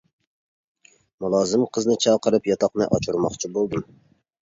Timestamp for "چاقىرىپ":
2.07-2.53